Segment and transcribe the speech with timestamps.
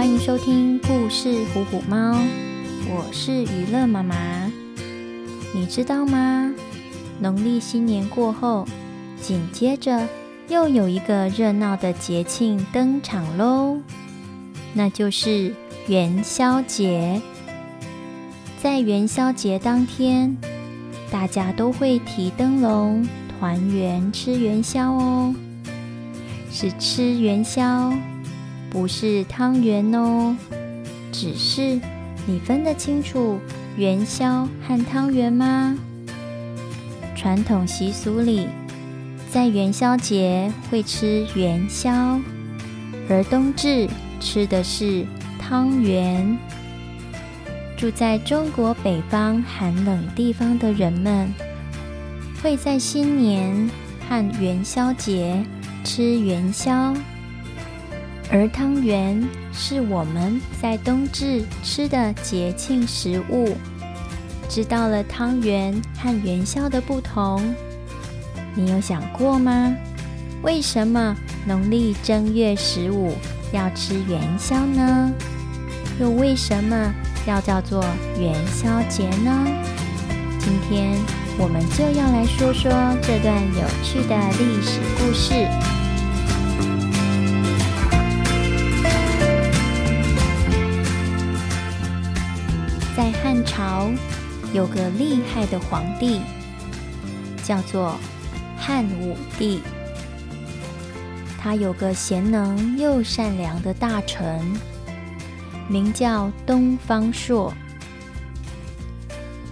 [0.00, 2.18] 欢迎收听故事虎虎猫，
[2.88, 4.50] 我是娱乐妈妈。
[5.54, 6.50] 你知道吗？
[7.18, 8.66] 农历新年过后，
[9.20, 10.08] 紧接着
[10.48, 13.76] 又有一个热闹的节庆登场喽，
[14.72, 15.54] 那就是
[15.86, 17.20] 元宵节。
[18.62, 20.34] 在元宵节当天，
[21.10, 23.06] 大家都会提灯笼、
[23.38, 25.34] 团圆吃元宵哦，
[26.50, 27.92] 是吃元宵。
[28.70, 30.36] 不是汤圆哦，
[31.10, 31.80] 只是
[32.24, 33.38] 你分得清楚
[33.76, 35.76] 元宵和汤圆吗？
[37.16, 38.46] 传统习俗里，
[39.28, 42.20] 在元宵节会吃元宵，
[43.08, 43.88] 而冬至
[44.20, 45.04] 吃的是
[45.38, 46.38] 汤圆。
[47.76, 51.28] 住在中国北方寒冷地方的人们，
[52.42, 53.68] 会在新年
[54.08, 55.44] 和元宵节
[55.82, 56.94] 吃元宵。
[58.32, 59.20] 而汤圆
[59.52, 63.56] 是我们在冬至吃的节庆食物。
[64.48, 67.42] 知道了汤圆和元宵的不同，
[68.54, 69.74] 你有想过吗？
[70.42, 73.14] 为什么农历正月十五
[73.52, 75.12] 要吃元宵呢？
[76.00, 76.94] 又为什么
[77.26, 77.84] 要叫做
[78.18, 79.46] 元宵节呢？
[80.38, 80.96] 今天
[81.36, 82.70] 我们就要来说说
[83.02, 85.79] 这段有趣的历史故事。
[94.52, 96.20] 有个厉害的皇帝，
[97.44, 97.96] 叫做
[98.56, 99.60] 汉武帝。
[101.38, 104.44] 他有个贤能又善良的大臣，
[105.68, 107.52] 名叫东方朔。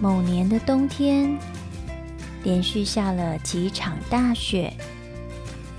[0.01, 1.37] 某年的冬天，
[2.43, 4.73] 连续下了几场大雪，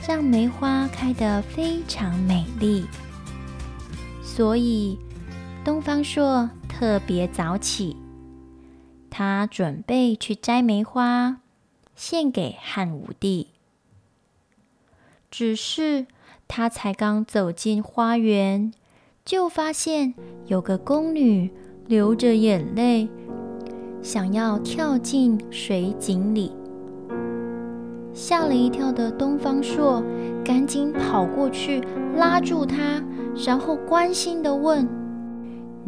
[0.08, 2.86] 让梅花开得非常美丽，
[4.24, 4.98] 所以
[5.62, 6.48] 东方朔。
[6.80, 7.94] 特别早起，
[9.11, 11.39] 他准备去摘梅花，
[11.97, 13.48] 献给汉武帝。
[15.31, 16.06] 只是
[16.48, 18.72] 他才刚走进花园，
[19.25, 20.15] 就发现
[20.47, 21.50] 有个宫女
[21.87, 23.09] 流着眼泪，
[24.03, 26.53] 想要跳进水井里。
[28.12, 30.03] 吓了一跳的东方朔
[30.44, 31.81] 赶紧跑过去
[32.16, 33.04] 拉住她，
[33.47, 35.00] 然后关心地问。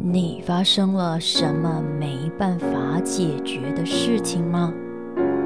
[0.04, 4.74] 你发生了什么没办法解决的事情吗？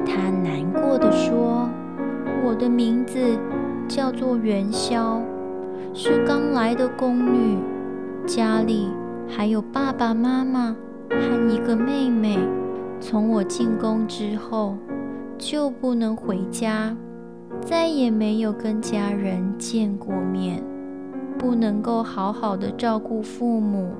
[0.03, 1.69] 她难过地说
[2.43, 3.19] ：“我的名字
[3.87, 5.21] 叫做元宵，
[5.93, 7.59] 是刚来的宫女，
[8.25, 8.89] 家里
[9.27, 10.75] 还有爸爸妈妈
[11.07, 12.39] 和一个妹妹。
[12.99, 14.75] 从我进宫之后，
[15.37, 16.97] 就不能回家，
[17.61, 20.63] 再也没有跟家人见过面，
[21.37, 23.91] 不能够好好的照顾父母。”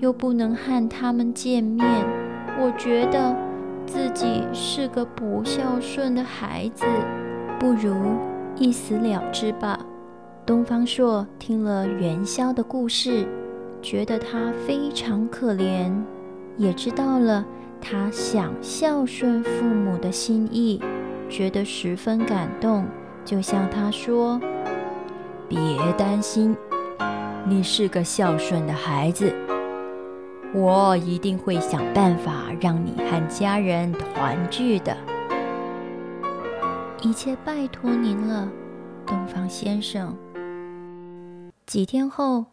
[0.00, 1.86] 又不能和他们见面，
[2.60, 3.34] 我觉得
[3.84, 6.84] 自己是个不孝顺的孩子，
[7.58, 7.94] 不如
[8.56, 9.78] 一死了之吧。
[10.46, 13.26] 东方朔听了元宵的故事，
[13.82, 15.92] 觉得他非常可怜，
[16.56, 17.44] 也知道了
[17.80, 20.80] 他想孝顺父母的心意，
[21.28, 22.86] 觉得十分感动，
[23.24, 24.40] 就向他说
[25.48, 25.58] ：“别
[25.96, 26.56] 担心，
[27.44, 29.34] 你是个孝顺的孩子。”
[30.54, 34.96] 我一定会想办法让你和家人团聚的。
[37.02, 38.48] 一切拜托您了，
[39.06, 40.16] 东方先生。
[41.66, 42.46] 几天后，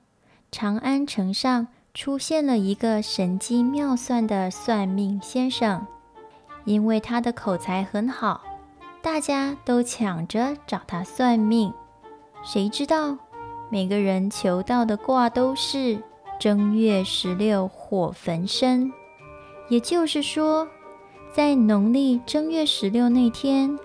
[0.51, 5.87] 长安城上出现了一个神机妙算的算命先生，
[6.65, 8.41] 因为他的口才很好，
[9.01, 11.73] 大家都抢着找他算命。
[12.43, 13.17] 谁知道，
[13.69, 16.03] 每个人求到的卦都是。
[16.39, 18.91] 正月十六火焚身，
[19.69, 20.67] 也就是说，
[21.33, 23.77] 在农历正月十六那天，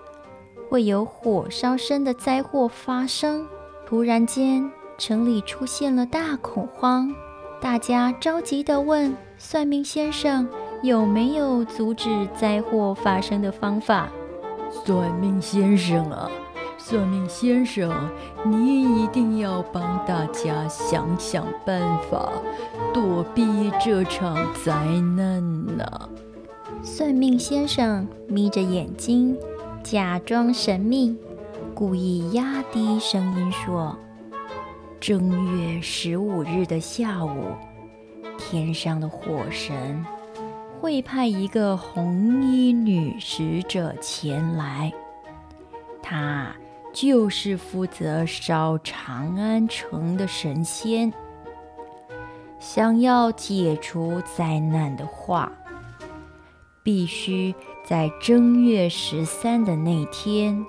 [0.69, 3.47] 会有火烧身的灾祸发生。
[3.85, 7.13] 突然间，城里出现了大恐慌，
[7.59, 10.47] 大家着急地问算命先生
[10.81, 14.09] 有没有阻止灾祸发生的方法。
[14.85, 16.31] 算命先生啊！
[16.91, 18.09] 算命先生，
[18.43, 22.33] 你一定要帮大家想想办法，
[22.93, 24.35] 躲避这场
[24.65, 24.73] 灾
[25.15, 26.09] 难呢。
[26.83, 29.37] 算命先生眯着眼睛，
[29.81, 31.15] 假装神秘，
[31.73, 33.97] 故意压低声音说
[34.99, 37.53] ：“正月十五日的下午，
[38.37, 40.05] 天上的火神
[40.81, 44.91] 会派一个红衣女使者前来，
[46.03, 46.53] 她。”
[46.93, 51.11] 就是负责烧长安城的神仙，
[52.59, 55.51] 想要解除灾难的话，
[56.83, 57.55] 必须
[57.85, 60.65] 在正月十三的那天，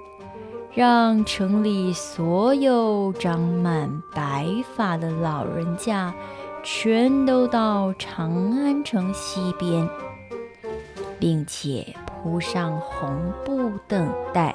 [0.72, 4.46] 让城里所有长满白
[4.76, 6.14] 发的老人家
[6.62, 9.88] 全都到长安城西边，
[11.18, 14.54] 并且铺上红布等待。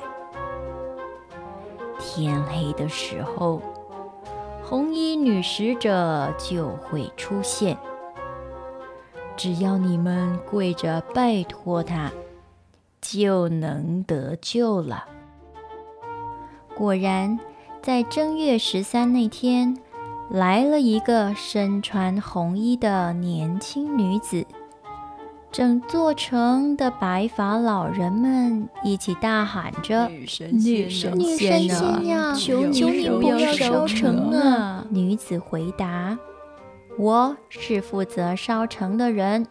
[2.18, 3.62] 天黑的时候，
[4.64, 7.78] 红衣女使者就会出现。
[9.36, 12.12] 只要你们跪着拜托她，
[13.00, 15.06] 就能得救了。
[16.76, 17.40] 果然，
[17.84, 19.78] 在正月十三那天，
[20.32, 24.44] 来了一个身穿红衣的年轻女子。
[25.50, 36.18] 整座城的白发老人们一起大喊着：“女神仙，女神仙呀，求求你不要烧城啊！”女子回答
[37.00, 39.48] ：“我是负责烧城的人。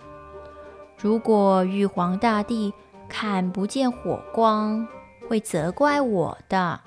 [1.00, 2.72] 如果玉皇大帝
[3.08, 4.86] 看不见火光，
[5.26, 6.78] 会责怪我的。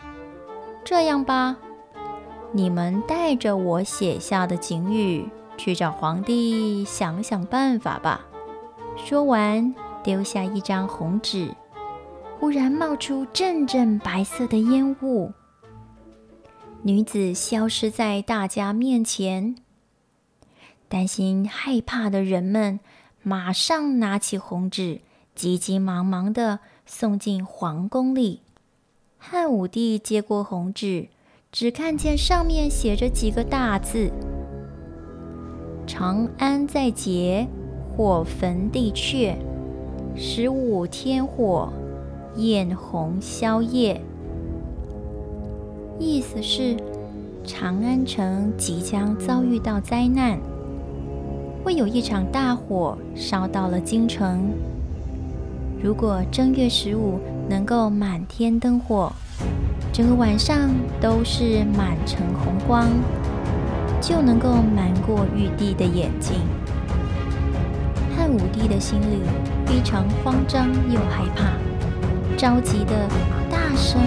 [0.85, 1.57] 这样吧，
[2.53, 5.27] 你们带着我写下的警语
[5.57, 8.27] 去找皇帝，想想办法吧。”
[9.05, 9.73] 说完，
[10.03, 11.49] 丢下一张红纸，
[12.39, 15.31] 忽然冒出阵阵白色的烟雾。
[16.83, 19.55] 女子消失在大家面前。
[20.87, 22.79] 担心害怕的人们
[23.23, 25.01] 马上拿起红纸，
[25.33, 28.41] 急急忙忙地送进皇宫里。
[29.17, 31.09] 汉武帝接过红纸，
[31.51, 34.11] 只看见上面写着几个大字
[35.87, 37.47] ：“长安在劫。”
[37.95, 39.33] 火焚地阙，
[40.15, 41.69] 十五天火，
[42.37, 44.01] 焰红宵夜。
[45.99, 46.77] 意思是
[47.43, 50.39] 长安城即将遭遇到灾难，
[51.63, 54.49] 会有一场大火烧到了京城。
[55.83, 57.19] 如果正月十五
[57.49, 59.11] 能够满天灯火，
[59.91, 60.69] 整个晚上
[61.01, 62.87] 都是满城红光，
[63.99, 66.35] 就能够瞒过玉帝的眼睛。
[68.29, 69.23] 汉武帝的心里
[69.65, 71.45] 非常慌张又害怕，
[72.37, 72.93] 着急地
[73.49, 73.99] 大声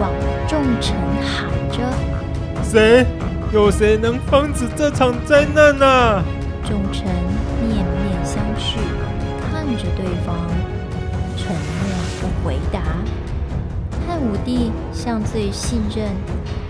[0.00, 0.10] 往
[0.48, 1.80] 众臣喊着
[2.64, 3.04] ：“谁？
[3.52, 6.24] 有谁能防止这场灾难呢、啊？”
[6.64, 7.04] 众臣
[7.60, 8.78] 面面相觑，
[9.52, 10.34] 看着对方，
[11.36, 11.92] 沉默
[12.22, 12.80] 不回答。
[14.06, 16.06] 汉武帝向最信任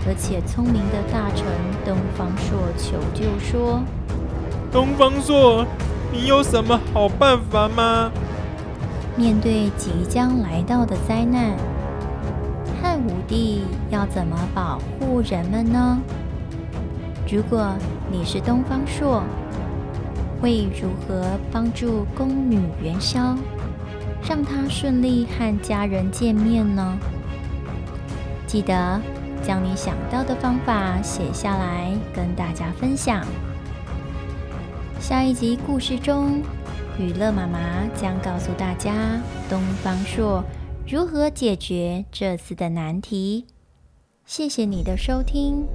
[0.05, 1.45] 而且聪明的大臣
[1.85, 3.81] 东方朔求救说
[4.69, 5.65] ：“东方朔。”
[6.11, 8.11] 你有什么好办法吗？
[9.15, 11.55] 面对即将来到的灾难，
[12.81, 15.99] 汉武帝要怎么保护人们呢？
[17.31, 17.75] 如果
[18.11, 19.21] 你是东方朔，
[20.41, 23.35] 会如何帮助宫女元宵，
[24.27, 26.97] 让她顺利和家人见面呢？
[28.47, 28.99] 记得
[29.43, 33.23] 将你想到的方法写下来，跟大家分享。
[35.09, 36.39] 下一集故事中，
[36.99, 37.59] 雨乐妈妈
[37.99, 39.19] 将告诉大家
[39.49, 40.43] 东方朔
[40.87, 43.47] 如何解决这次的难题。
[44.27, 45.65] 谢谢你的收听，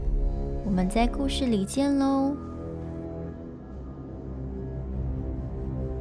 [0.64, 2.36] 我们在故事里见喽。